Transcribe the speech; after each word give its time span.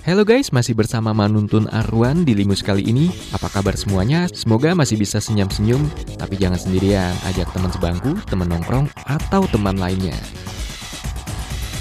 Halo 0.00 0.24
guys, 0.24 0.48
masih 0.48 0.72
bersama 0.72 1.12
Manuntun 1.12 1.68
Arwan 1.68 2.24
di 2.24 2.32
Limus 2.32 2.64
kali 2.64 2.88
ini. 2.88 3.12
Apa 3.36 3.52
kabar 3.52 3.76
semuanya? 3.76 4.32
Semoga 4.32 4.72
masih 4.72 4.96
bisa 4.96 5.20
senyum-senyum, 5.20 5.84
tapi 6.16 6.40
jangan 6.40 6.56
sendirian. 6.56 7.12
Ajak 7.28 7.52
teman 7.52 7.68
sebangku, 7.68 8.16
teman 8.24 8.48
nongkrong, 8.48 8.88
atau 9.04 9.44
teman 9.52 9.76
lainnya. 9.76 10.16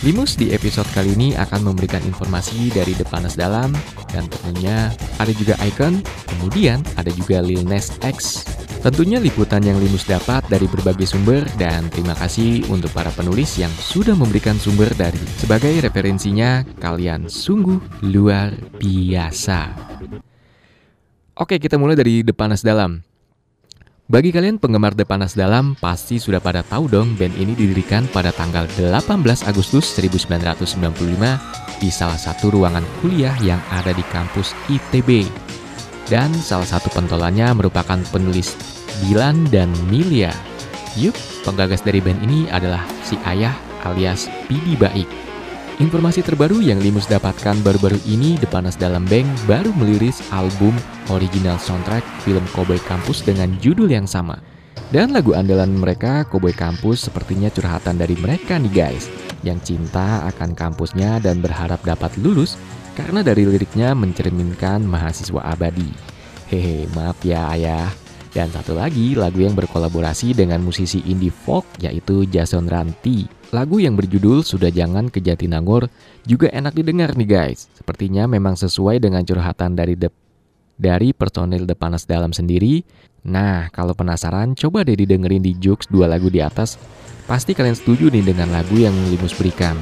Limus 0.04 0.36
di 0.36 0.52
episode 0.52 0.92
kali 0.92 1.16
ini 1.16 1.32
akan 1.40 1.72
memberikan 1.72 2.04
informasi 2.04 2.68
dari 2.76 2.92
Depanas 2.92 3.40
Dalam, 3.40 3.72
dan 4.12 4.28
tentunya 4.28 4.92
ada 5.16 5.32
juga 5.32 5.56
Icon, 5.64 6.04
kemudian 6.28 6.84
ada 7.00 7.16
juga 7.16 7.40
Lil 7.40 7.64
Nas 7.64 7.96
X. 8.04 8.44
Tentunya 8.80 9.20
liputan 9.20 9.60
yang 9.60 9.76
Limus 9.76 10.08
dapat 10.08 10.48
dari 10.48 10.64
berbagai 10.64 11.04
sumber 11.04 11.44
dan 11.60 11.92
terima 11.92 12.16
kasih 12.16 12.64
untuk 12.72 12.88
para 12.96 13.12
penulis 13.12 13.60
yang 13.60 13.72
sudah 13.76 14.16
memberikan 14.16 14.56
sumber 14.56 14.88
dari 14.96 15.20
sebagai 15.36 15.84
referensinya 15.84 16.64
kalian 16.80 17.28
sungguh 17.28 18.08
luar 18.08 18.56
biasa. 18.80 19.76
Oke, 21.36 21.60
kita 21.60 21.76
mulai 21.76 22.00
dari 22.00 22.24
Depanas 22.24 22.64
Dalam. 22.64 23.04
Bagi 24.08 24.32
kalian 24.32 24.64
penggemar 24.64 24.96
Depanas 24.96 25.36
Dalam, 25.36 25.76
pasti 25.76 26.16
sudah 26.16 26.40
pada 26.40 26.64
tahu 26.64 26.88
dong 26.88 27.20
band 27.20 27.36
ini 27.36 27.60
didirikan 27.60 28.08
pada 28.16 28.32
tanggal 28.32 28.64
18 28.80 28.96
Agustus 29.44 29.92
1995 29.92 31.84
di 31.84 31.92
salah 31.92 32.18
satu 32.18 32.56
ruangan 32.56 32.88
kuliah 33.04 33.36
yang 33.44 33.60
ada 33.76 33.92
di 33.92 34.08
kampus 34.08 34.56
ITB. 34.72 35.49
Dan 36.10 36.34
salah 36.42 36.66
satu 36.66 36.90
pentolannya 36.90 37.54
merupakan 37.54 38.02
penulis 38.10 38.58
Dilan 39.06 39.46
dan 39.54 39.70
Milia. 39.88 40.34
Yuk, 40.98 41.14
penggagas 41.46 41.86
dari 41.86 42.02
band 42.02 42.20
ini 42.26 42.50
adalah 42.50 42.82
si 43.06 43.14
ayah 43.30 43.54
alias 43.86 44.26
Pidi 44.50 44.74
Baik. 44.74 45.06
Informasi 45.80 46.20
terbaru 46.26 46.60
yang 46.60 46.84
Limus 46.84 47.08
dapatkan 47.08 47.64
baru-baru 47.64 47.96
ini 48.04 48.36
Depanas 48.36 48.76
Dalam 48.76 49.08
Bank 49.08 49.24
baru 49.48 49.72
meliris 49.72 50.20
album 50.36 50.76
original 51.08 51.56
soundtrack 51.56 52.04
film 52.26 52.44
Cowboy 52.52 52.82
Campus 52.84 53.24
dengan 53.24 53.56
judul 53.64 53.88
yang 53.88 54.04
sama. 54.04 54.36
Dan 54.90 55.14
lagu 55.14 55.38
andalan 55.38 55.78
mereka, 55.78 56.26
Cowboy 56.28 56.52
Campus, 56.52 57.06
sepertinya 57.08 57.48
curhatan 57.54 57.96
dari 57.96 58.18
mereka 58.18 58.58
nih 58.58 58.74
guys, 58.74 59.08
yang 59.46 59.62
cinta 59.64 60.26
akan 60.28 60.58
kampusnya 60.58 61.22
dan 61.24 61.40
berharap 61.40 61.80
dapat 61.86 62.12
lulus 62.20 62.60
karena 63.00 63.24
dari 63.24 63.48
liriknya 63.48 63.96
mencerminkan 63.96 64.84
mahasiswa 64.84 65.40
abadi. 65.40 65.88
Hehe, 66.52 66.84
maaf 66.92 67.16
ya 67.24 67.48
ayah. 67.56 67.88
Dan 68.30 68.52
satu 68.52 68.76
lagi 68.76 69.16
lagu 69.16 69.40
yang 69.40 69.56
berkolaborasi 69.56 70.36
dengan 70.36 70.60
musisi 70.60 71.00
indie 71.08 71.32
folk 71.32 71.64
yaitu 71.80 72.28
Jason 72.28 72.68
Ranti. 72.68 73.26
Lagu 73.56 73.82
yang 73.82 73.98
berjudul 73.98 74.46
Sudah 74.46 74.70
Jangan 74.70 75.10
ke 75.10 75.24
Jatinangor 75.24 75.88
juga 76.28 76.52
enak 76.52 76.76
didengar 76.76 77.16
nih 77.16 77.26
guys. 77.26 77.72
Sepertinya 77.74 78.28
memang 78.28 78.60
sesuai 78.60 79.02
dengan 79.02 79.24
curhatan 79.24 79.74
dari 79.80 79.96
de 79.96 80.12
dari 80.76 81.16
personil 81.16 81.66
The 81.66 81.74
Panas 81.80 82.04
Dalam 82.06 82.36
sendiri. 82.36 82.84
Nah, 83.26 83.72
kalau 83.72 83.96
penasaran 83.96 84.54
coba 84.60 84.84
deh 84.84 85.00
didengerin 85.00 85.42
di 85.42 85.56
Jux 85.58 85.88
dua 85.88 86.06
lagu 86.06 86.28
di 86.28 86.44
atas. 86.44 86.76
Pasti 87.26 87.56
kalian 87.56 87.80
setuju 87.80 88.12
nih 88.12 88.36
dengan 88.36 88.52
lagu 88.54 88.78
yang 88.78 88.94
Limus 89.10 89.34
berikan. 89.34 89.76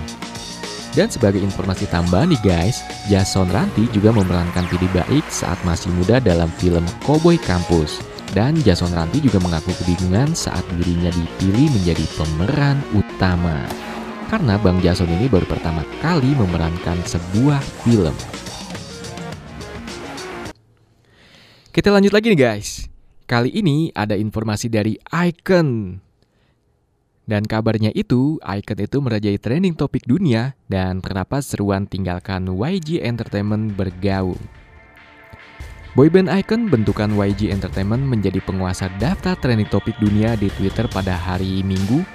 Dan 0.98 1.14
sebagai 1.14 1.38
informasi 1.38 1.86
tambahan 1.94 2.34
nih 2.34 2.42
guys, 2.42 2.82
Jason 3.06 3.54
Ranti 3.54 3.86
juga 3.94 4.10
memerankan 4.10 4.66
Pidi 4.66 4.90
Baik 4.90 5.22
saat 5.30 5.62
masih 5.62 5.94
muda 5.94 6.18
dalam 6.18 6.50
film 6.58 6.82
Cowboy 7.06 7.38
Campus. 7.38 8.02
Dan 8.34 8.58
Jason 8.66 8.90
Ranti 8.98 9.22
juga 9.22 9.38
mengaku 9.38 9.78
kebingungan 9.78 10.34
saat 10.34 10.66
dirinya 10.74 11.14
dipilih 11.14 11.70
menjadi 11.70 12.02
pemeran 12.18 12.82
utama. 12.98 13.70
Karena 14.34 14.58
Bang 14.58 14.82
Jason 14.82 15.06
ini 15.06 15.30
baru 15.30 15.46
pertama 15.46 15.86
kali 16.02 16.34
memerankan 16.34 16.98
sebuah 17.06 17.62
film. 17.86 18.18
Kita 21.70 21.94
lanjut 21.94 22.10
lagi 22.10 22.34
nih 22.34 22.42
guys. 22.42 22.90
Kali 23.30 23.54
ini 23.54 23.94
ada 23.94 24.18
informasi 24.18 24.66
dari 24.66 24.98
Icon. 25.14 26.02
Dan 27.28 27.44
kabarnya 27.44 27.92
itu, 27.92 28.40
Icon 28.40 28.80
itu 28.80 28.98
merajai 29.04 29.36
trending 29.36 29.76
topik 29.76 30.08
dunia 30.08 30.56
dan 30.72 31.04
terdapat 31.04 31.44
seruan 31.44 31.84
tinggalkan 31.84 32.48
YG 32.48 33.04
Entertainment 33.04 33.76
bergaung. 33.76 34.40
Boyband 35.92 36.32
Icon 36.32 36.72
bentukan 36.72 37.12
YG 37.12 37.52
Entertainment 37.52 38.00
menjadi 38.00 38.40
penguasa 38.40 38.88
daftar 38.96 39.36
trending 39.44 39.68
topik 39.68 40.00
dunia 40.00 40.40
di 40.40 40.48
Twitter 40.56 40.88
pada 40.88 41.20
hari 41.20 41.60
Minggu 41.68 42.08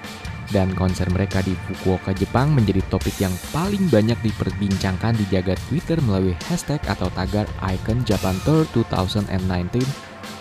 dan 0.49 0.73
konser 0.73 1.09
mereka 1.13 1.45
di 1.45 1.53
Fukuoka, 1.69 2.17
Jepang 2.17 2.57
menjadi 2.57 2.81
topik 2.89 3.17
yang 3.21 3.33
paling 3.53 3.93
banyak 3.93 4.17
diperbincangkan 4.25 5.13
di 5.21 5.25
jagat 5.29 5.61
Twitter 5.69 6.01
melalui 6.09 6.33
hashtag 6.49 6.81
atau 6.89 7.13
tagar 7.13 7.45
Icon 7.61 8.01
Japan 8.09 8.37
Tour 8.49 8.65
2019 8.73 9.29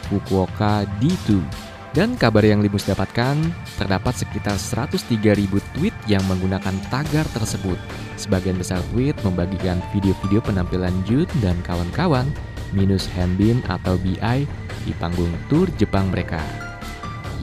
Fukuoka 0.07 0.87
D2. 1.03 1.60
Dan 1.91 2.15
kabar 2.15 2.39
yang 2.39 2.63
Limus 2.63 2.87
dapatkan, 2.87 3.35
terdapat 3.75 4.15
sekitar 4.15 4.55
103.000 4.55 5.51
tweet 5.75 5.91
yang 6.07 6.23
menggunakan 6.23 6.71
tagar 6.87 7.27
tersebut. 7.35 7.75
Sebagian 8.15 8.55
besar 8.55 8.79
tweet 8.95 9.11
membagikan 9.27 9.83
video-video 9.91 10.39
penampilan 10.39 10.95
Jun 11.03 11.27
dan 11.43 11.59
kawan-kawan 11.67 12.31
minus 12.71 13.11
Hanbin 13.11 13.59
atau 13.67 13.99
BI 13.99 14.47
di 14.87 14.91
panggung 15.03 15.35
tour 15.51 15.67
Jepang 15.75 16.07
mereka. 16.15 16.39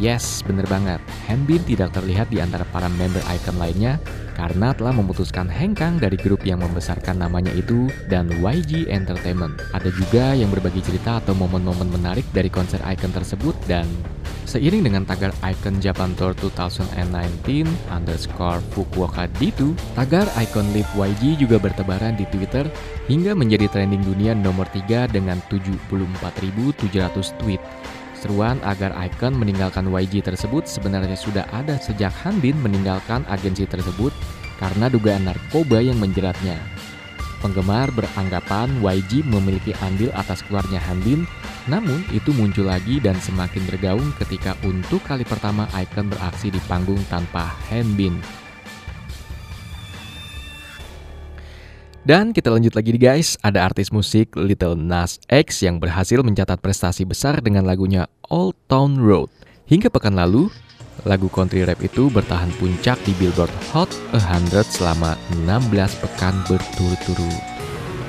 Yes, 0.01 0.41
bener 0.41 0.65
banget. 0.65 1.05
Hanbin 1.29 1.61
tidak 1.69 1.93
terlihat 1.93 2.33
di 2.33 2.41
antara 2.41 2.65
para 2.73 2.89
member 2.89 3.21
icon 3.29 3.61
lainnya 3.61 4.01
karena 4.33 4.73
telah 4.73 4.95
memutuskan 4.97 5.51
hengkang 5.51 6.01
dari 6.01 6.17
grup 6.17 6.47
yang 6.49 6.65
membesarkan 6.65 7.21
namanya 7.21 7.53
itu 7.53 7.93
dan 8.09 8.33
YG 8.41 8.89
Entertainment. 8.89 9.61
Ada 9.77 9.93
juga 9.93 10.33
yang 10.33 10.49
berbagi 10.49 10.81
cerita 10.81 11.21
atau 11.21 11.37
momen-momen 11.37 11.91
menarik 11.93 12.25
dari 12.33 12.49
konser 12.49 12.79
icon 12.87 13.13
tersebut 13.13 13.53
dan 13.67 13.85
Seiring 14.49 14.81
dengan 14.81 15.05
tagar 15.05 15.29
Icon 15.45 15.77
Japan 15.77 16.17
Tour 16.17 16.33
2019 16.33 17.69
underscore 17.93 18.65
Fukuoka 18.73 19.29
D2, 19.37 19.77
tagar 19.93 20.25
Icon 20.41 20.73
Live 20.73 20.89
YG 20.97 21.37
juga 21.37 21.61
bertebaran 21.61 22.17
di 22.17 22.25
Twitter 22.33 22.65
hingga 23.13 23.37
menjadi 23.37 23.69
trending 23.69 24.01
dunia 24.01 24.33
nomor 24.33 24.65
3 24.73 25.13
dengan 25.13 25.37
74.700 25.53 27.37
tweet. 27.37 27.61
Seruan 28.17 28.57
agar 28.65 28.97
Icon 28.97 29.37
meninggalkan 29.37 29.85
YG 29.85 30.25
tersebut 30.25 30.65
sebenarnya 30.65 31.21
sudah 31.21 31.45
ada 31.53 31.77
sejak 31.77 32.17
Hanbin 32.25 32.57
meninggalkan 32.65 33.29
agensi 33.29 33.69
tersebut 33.69 34.17
karena 34.57 34.89
dugaan 34.89 35.29
narkoba 35.29 35.85
yang 35.85 36.01
menjeratnya. 36.01 36.78
Penggemar 37.39 37.95
beranggapan 37.95 38.83
YG 38.83 39.23
memiliki 39.23 39.71
andil 39.87 40.11
atas 40.19 40.43
keluarnya 40.43 40.83
Hanbin, 40.83 41.23
namun 41.71 42.03
itu 42.11 42.35
muncul 42.35 42.67
lagi 42.67 42.99
dan 42.99 43.15
semakin 43.23 43.63
bergaung 43.71 44.11
ketika 44.19 44.59
untuk 44.67 44.99
kali 45.07 45.23
pertama 45.23 45.71
Icon 45.71 46.11
beraksi 46.11 46.51
di 46.51 46.59
panggung 46.67 46.99
tanpa 47.07 47.55
Hanbin. 47.71 48.19
Dan 52.03 52.33
kita 52.33 52.49
lanjut 52.49 52.73
lagi 52.73 52.91
nih 52.97 53.03
guys, 53.05 53.37
ada 53.45 53.69
artis 53.69 53.93
musik 53.93 54.33
Little 54.33 54.75
Nas 54.75 55.21
X 55.29 55.61
yang 55.61 55.77
berhasil 55.77 56.19
mencatat 56.25 56.57
prestasi 56.59 57.05
besar 57.05 57.39
dengan 57.45 57.69
lagunya 57.69 58.09
Old 58.33 58.57
Town 58.65 58.97
Road. 58.97 59.29
Hingga 59.69 59.93
pekan 59.93 60.17
lalu, 60.17 60.49
lagu 61.07 61.31
country 61.31 61.63
rap 61.63 61.79
itu 61.85 62.11
bertahan 62.11 62.51
puncak 62.59 62.99
di 63.07 63.15
Billboard 63.19 63.53
Hot 63.71 63.91
100 64.17 64.51
selama 64.67 65.15
16 65.47 66.03
pekan 66.03 66.35
berturut-turut. 66.51 67.43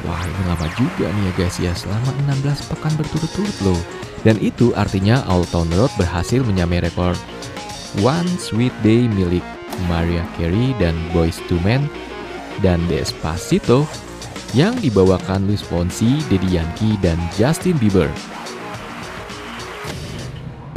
Wah 0.07 0.23
ini 0.23 0.43
lama 0.47 0.67
juga 0.79 1.11
nih 1.11 1.23
ya 1.27 1.31
guys 1.35 1.57
ya, 1.59 1.73
selama 1.75 2.09
16 2.25 2.71
pekan 2.71 2.93
berturut-turut 2.95 3.57
loh. 3.61 3.81
Dan 4.23 4.39
itu 4.39 4.71
artinya 4.73 5.21
Old 5.27 5.51
Town 5.51 5.69
Road 5.75 5.91
berhasil 5.99 6.41
menyamai 6.43 6.83
rekor 6.83 7.13
One 7.99 8.29
Sweet 8.39 8.73
Day 8.81 9.05
milik 9.07 9.43
Mariah 9.87 10.27
Carey 10.35 10.75
dan 10.79 10.95
Boyz 11.11 11.39
II 11.47 11.59
Men 11.63 11.87
dan 12.59 12.83
Despacito 12.91 13.87
yang 14.57 14.73
dibawakan 14.81 15.45
Luis 15.45 15.61
Fonsi, 15.61 16.19
Daddy 16.27 16.57
Yankee, 16.57 16.97
dan 16.99 17.15
Justin 17.37 17.77
Bieber. 17.77 18.09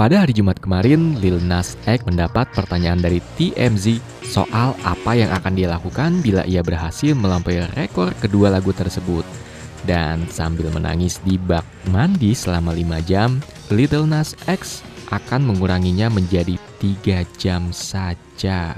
Pada 0.02 0.26
hari 0.26 0.34
Jumat 0.34 0.58
kemarin, 0.58 1.14
Lil 1.22 1.38
Nas 1.46 1.78
X 1.86 2.02
mendapat 2.02 2.50
pertanyaan 2.58 2.98
dari 2.98 3.22
TMZ 3.38 4.02
soal 4.26 4.74
apa 4.82 5.14
yang 5.14 5.30
akan 5.30 5.54
dia 5.54 5.70
lakukan 5.70 6.18
bila 6.26 6.42
ia 6.42 6.58
berhasil 6.58 7.14
melampaui 7.14 7.62
rekor 7.78 8.10
kedua 8.18 8.50
lagu 8.50 8.74
tersebut. 8.74 9.22
Dan 9.86 10.26
sambil 10.26 10.74
menangis 10.74 11.22
di 11.22 11.38
bak 11.38 11.62
mandi 11.94 12.34
selama 12.34 12.74
5 12.74 12.98
jam, 13.06 13.38
Little 13.70 14.10
Nas 14.10 14.34
X 14.50 14.82
akan 15.14 15.54
menguranginya 15.54 16.10
menjadi 16.10 16.58
3 16.82 17.22
jam 17.38 17.70
saja. 17.70 18.74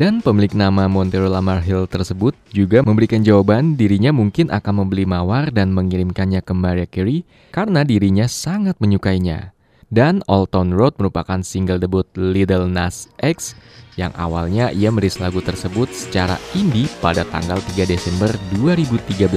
Dan 0.00 0.24
pemilik 0.24 0.56
nama 0.56 0.88
Montero 0.88 1.28
Lamar 1.28 1.60
Hill 1.60 1.84
tersebut 1.84 2.32
juga 2.48 2.80
memberikan 2.80 3.20
jawaban 3.20 3.76
dirinya 3.76 4.08
mungkin 4.08 4.48
akan 4.48 4.88
membeli 4.88 5.04
mawar 5.04 5.52
dan 5.52 5.68
mengirimkannya 5.76 6.40
ke 6.40 6.52
Mariah 6.56 6.88
Carey 6.88 7.28
karena 7.52 7.84
dirinya 7.84 8.24
sangat 8.24 8.80
menyukainya. 8.80 9.51
Dan 9.92 10.24
Old 10.24 10.56
Town 10.56 10.72
Road 10.72 10.96
merupakan 10.96 11.44
single 11.44 11.76
debut 11.76 12.08
Little 12.16 12.64
Nas 12.64 13.12
X 13.20 13.52
yang 14.00 14.08
awalnya 14.16 14.72
ia 14.72 14.88
merilis 14.88 15.20
lagu 15.20 15.44
tersebut 15.44 15.92
secara 15.92 16.40
indie 16.56 16.88
pada 17.04 17.28
tanggal 17.28 17.60
3 17.76 17.84
Desember 17.84 18.32
2013. 18.56 19.28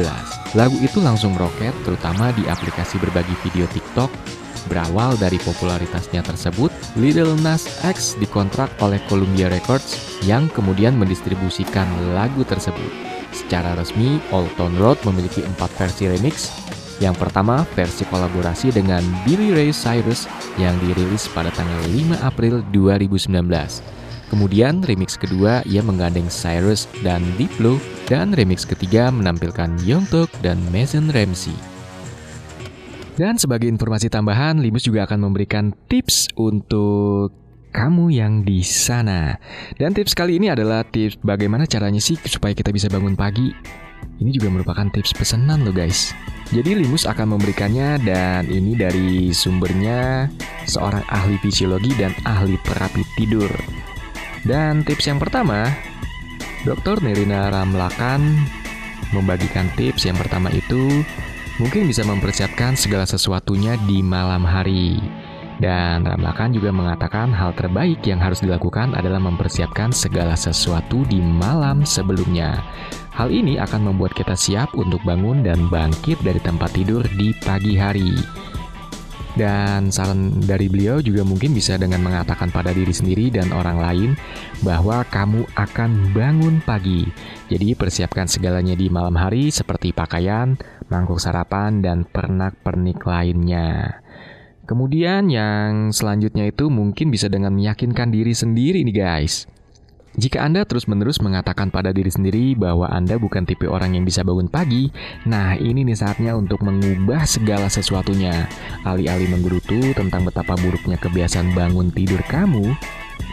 Lagu 0.56 0.80
itu 0.80 1.04
langsung 1.04 1.36
meroket 1.36 1.75
terutama 1.84 2.31
di 2.31 2.48
aplikasi 2.48 2.96
berbagi 3.04 3.36
video 3.44 3.68
TikTok. 3.68 4.07
Berawal 4.72 5.19
dari 5.19 5.36
popularitasnya 5.44 6.24
tersebut, 6.24 6.72
Little 6.96 7.36
Nas 7.44 7.68
X 7.84 8.16
dikontrak 8.16 8.72
oleh 8.80 9.04
Columbia 9.12 9.52
Records 9.52 10.24
yang 10.24 10.48
kemudian 10.56 10.96
mendistribusikan 10.96 11.86
lagu 12.16 12.48
tersebut. 12.48 12.90
Secara 13.36 13.75
resmi, 13.75 14.24
Old 14.31 14.56
Town 14.56 14.80
Road 14.80 15.04
memiliki 15.04 15.44
empat 15.44 15.68
versi 15.75 16.07
remix. 16.07 16.65
Yang 17.03 17.27
pertama, 17.27 17.68
versi 17.75 18.07
kolaborasi 18.07 18.71
dengan 18.71 19.03
Billy 19.27 19.51
Ray 19.51 19.75
Cyrus 19.75 20.31
yang 20.56 20.80
dirilis 20.80 21.27
pada 21.27 21.51
tanggal 21.51 21.83
5 21.92 22.24
April 22.24 22.63
2019. 22.71 23.36
Kemudian 24.31 24.81
remix 24.81 25.19
kedua 25.19 25.62
ia 25.68 25.83
menggandeng 25.86 26.31
Cyrus 26.31 26.89
dan 27.06 27.21
Diplo 27.36 27.77
dan 28.09 28.33
remix 28.33 28.65
ketiga 28.65 29.13
menampilkan 29.13 29.75
Youngtuk 29.83 30.31
dan 30.42 30.57
Mason 30.74 31.12
Ramsey. 31.12 31.53
Dan 33.15 33.39
sebagai 33.39 33.71
informasi 33.71 34.12
tambahan, 34.12 34.59
Limus 34.59 34.83
juga 34.83 35.07
akan 35.07 35.31
memberikan 35.31 35.71
tips 35.88 36.27
untuk 36.36 37.31
kamu 37.71 38.12
yang 38.12 38.44
di 38.44 38.59
sana. 38.59 39.39
Dan 39.80 39.95
tips 39.95 40.12
kali 40.15 40.36
ini 40.36 40.51
adalah 40.51 40.83
tips 40.83 41.19
bagaimana 41.24 41.63
caranya 41.63 42.00
sih 42.00 42.19
supaya 42.27 42.51
kita 42.51 42.75
bisa 42.75 42.92
bangun 42.92 43.15
pagi. 43.15 43.51
Ini 44.15 44.31
juga 44.31 44.47
merupakan 44.47 44.88
tips 44.92 45.12
pesanan 45.12 45.68
loh 45.68 45.75
guys. 45.75 46.15
Jadi 46.53 46.77
Limus 46.77 47.09
akan 47.09 47.36
memberikannya 47.36 48.00
dan 48.06 48.47
ini 48.47 48.77
dari 48.77 49.33
sumbernya 49.33 50.30
seorang 50.69 51.03
ahli 51.09 51.36
fisiologi 51.42 51.92
dan 51.97 52.13
ahli 52.24 52.56
terapi 52.63 53.03
tidur. 53.18 53.50
Dan 54.45 54.86
tips 54.86 55.09
yang 55.09 55.18
pertama, 55.18 55.68
Dr. 56.63 57.01
Nerina 57.01 57.50
Ramlakan 57.50 58.45
membagikan 59.12 59.68
tips 59.74 60.06
yang 60.06 60.18
pertama 60.18 60.53
itu 60.53 61.01
mungkin 61.57 61.89
bisa 61.89 62.06
mempersiapkan 62.06 62.77
segala 62.77 63.09
sesuatunya 63.09 63.75
di 63.89 64.06
malam 64.06 64.45
hari. 64.45 65.01
Dan 65.56 66.04
Ramlakan 66.04 66.52
juga 66.52 66.75
mengatakan 66.75 67.31
hal 67.31 67.56
terbaik 67.56 68.04
yang 68.04 68.19
harus 68.19 68.44
dilakukan 68.44 68.92
adalah 68.92 69.24
mempersiapkan 69.24 69.96
segala 69.96 70.36
sesuatu 70.36 71.07
di 71.07 71.24
malam 71.24 71.88
sebelumnya. 71.88 72.60
Hal 73.16 73.31
ini 73.31 73.56
akan 73.56 73.96
membuat 73.96 74.12
kita 74.12 74.36
siap 74.36 74.75
untuk 74.75 75.00
bangun 75.07 75.40
dan 75.40 75.72
bangkit 75.72 76.19
dari 76.19 76.44
tempat 76.44 76.75
tidur 76.75 77.07
di 77.16 77.31
pagi 77.48 77.80
hari. 77.80 78.12
Dan 79.36 79.92
saran 79.92 80.31
dari 80.48 80.72
beliau 80.72 81.04
juga 81.04 81.28
mungkin 81.28 81.52
bisa 81.52 81.75
dengan 81.75 82.00
mengatakan 82.00 82.56
pada 82.56 82.72
diri 82.72 82.96
sendiri 82.96 83.28
dan 83.28 83.52
orang 83.52 83.80
lain 83.80 84.10
bahwa 84.63 85.04
kamu 85.12 85.44
akan 85.60 86.16
bangun 86.16 86.63
pagi. 86.63 87.04
Jadi 87.52 87.75
persiapkan 87.75 88.31
segalanya 88.31 88.80
di 88.80 88.88
malam 88.88 89.19
hari 89.19 89.52
seperti 89.52 89.92
pakaian, 89.92 90.56
mangkuk 90.88 91.19
sarapan, 91.19 91.84
dan 91.84 92.07
pernak-pernik 92.07 93.04
lainnya. 93.04 94.04
Kemudian 94.66 95.30
yang 95.30 95.94
selanjutnya 95.94 96.50
itu 96.50 96.74
mungkin 96.74 97.14
bisa 97.14 97.30
dengan 97.30 97.54
meyakinkan 97.54 98.10
diri 98.10 98.34
sendiri 98.34 98.82
nih 98.82 98.98
guys. 98.98 99.46
Jika 100.16 100.48
Anda 100.48 100.64
terus-menerus 100.64 101.20
mengatakan 101.20 101.70
pada 101.76 101.92
diri 101.92 102.08
sendiri 102.08 102.56
bahwa 102.56 102.88
Anda 102.88 103.20
bukan 103.20 103.44
tipe 103.44 103.68
orang 103.68 104.00
yang 104.00 104.08
bisa 104.08 104.24
bangun 104.24 104.48
pagi, 104.48 104.88
nah 105.28 105.60
ini 105.60 105.84
nih 105.84 106.00
saatnya 106.00 106.40
untuk 106.40 106.64
mengubah 106.64 107.28
segala 107.28 107.68
sesuatunya. 107.68 108.48
Alih-alih 108.88 109.28
menggerutu 109.28 109.92
tentang 109.92 110.24
betapa 110.24 110.56
buruknya 110.56 110.96
kebiasaan 110.96 111.52
bangun 111.52 111.92
tidur 111.92 112.24
kamu, 112.32 112.72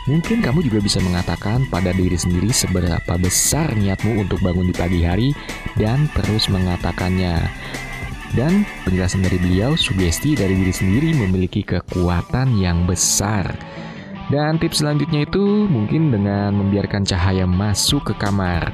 Mungkin 0.02 0.43
kamu 0.43 0.67
juga 0.67 0.82
bisa 0.82 0.99
mengatakan 0.99 1.62
pada 1.70 1.94
diri 1.94 2.19
sendiri 2.19 2.50
seberapa 2.50 3.14
besar 3.23 3.70
niatmu 3.79 4.26
untuk 4.26 4.43
bangun 4.43 4.67
di 4.67 4.75
pagi 4.75 5.06
hari 5.06 5.31
dan 5.79 6.11
terus 6.11 6.50
mengatakannya. 6.50 7.38
Dan 8.32 8.64
penjelasan 8.88 9.20
dari 9.20 9.37
beliau, 9.37 9.76
sugesti 9.76 10.32
dari 10.32 10.56
diri 10.56 10.73
sendiri 10.73 11.12
memiliki 11.12 11.61
kekuatan 11.61 12.56
yang 12.56 12.88
besar. 12.88 13.44
Dan 14.32 14.56
tips 14.56 14.81
selanjutnya 14.81 15.29
itu 15.29 15.69
mungkin 15.69 16.08
dengan 16.08 16.56
membiarkan 16.56 17.05
cahaya 17.05 17.44
masuk 17.44 18.12
ke 18.12 18.14
kamar. 18.17 18.73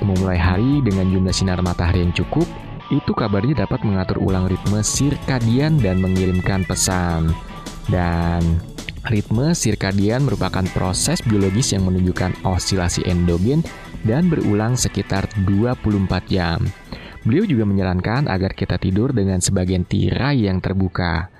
Memulai 0.00 0.40
hari 0.40 0.80
dengan 0.80 1.12
jumlah 1.12 1.34
sinar 1.36 1.60
matahari 1.60 2.00
yang 2.00 2.16
cukup, 2.16 2.48
itu 2.88 3.12
kabarnya 3.12 3.68
dapat 3.68 3.84
mengatur 3.84 4.16
ulang 4.18 4.48
ritme 4.48 4.80
sirkadian 4.80 5.76
dan 5.76 6.00
mengirimkan 6.00 6.64
pesan. 6.64 7.28
Dan 7.92 8.62
Ritme 9.02 9.50
sirkadian 9.50 10.22
merupakan 10.22 10.62
proses 10.70 11.18
biologis 11.26 11.74
yang 11.74 11.90
menunjukkan 11.90 12.46
osilasi 12.46 13.02
endogen 13.10 13.66
dan 14.06 14.30
berulang 14.30 14.78
sekitar 14.78 15.26
24 15.42 16.22
jam. 16.30 16.62
Beliau 17.22 17.46
juga 17.46 17.62
menyarankan 17.62 18.26
agar 18.26 18.52
kita 18.58 18.82
tidur 18.82 19.14
dengan 19.14 19.38
sebagian 19.38 19.86
tirai 19.86 20.50
yang 20.50 20.58
terbuka. 20.58 21.30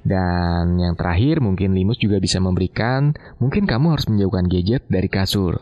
Dan 0.00 0.80
yang 0.80 0.96
terakhir 0.96 1.44
mungkin 1.44 1.76
Limus 1.76 2.00
juga 2.00 2.16
bisa 2.20 2.40
memberikan, 2.40 3.12
mungkin 3.36 3.68
kamu 3.68 3.96
harus 3.96 4.08
menjauhkan 4.08 4.48
gadget 4.48 4.84
dari 4.88 5.08
kasur. 5.08 5.60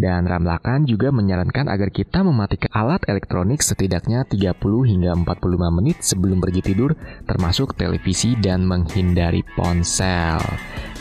Dan 0.00 0.24
Ramlakan 0.24 0.88
juga 0.88 1.12
menyarankan 1.12 1.68
agar 1.68 1.92
kita 1.92 2.24
mematikan 2.24 2.72
alat 2.72 3.04
elektronik 3.04 3.60
setidaknya 3.60 4.24
30 4.24 4.56
hingga 4.88 5.12
45 5.12 5.76
menit 5.76 6.00
sebelum 6.00 6.40
pergi 6.40 6.72
tidur, 6.72 6.96
termasuk 7.28 7.76
televisi 7.76 8.32
dan 8.40 8.64
menghindari 8.64 9.44
ponsel. 9.52 10.40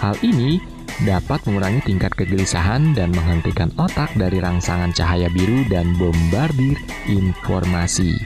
Hal 0.03 0.19
ini 0.19 0.78
dapat 1.05 1.43
mengurangi 1.47 1.81
tingkat 1.85 2.11
kegelisahan 2.15 2.93
dan 2.97 3.13
menghentikan 3.13 3.69
otak 3.79 4.11
dari 4.17 4.41
rangsangan 4.41 4.91
cahaya 4.91 5.31
biru 5.31 5.63
dan 5.69 5.93
bombardir 5.95 6.77
informasi. 7.07 8.17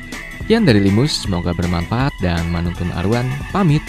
Yang 0.51 0.63
dari 0.75 0.80
Limus, 0.92 1.24
semoga 1.24 1.56
bermanfaat 1.56 2.12
dan 2.19 2.44
Manuntun 2.51 2.92
Arwan 2.92 3.27
pamit. 3.56 3.83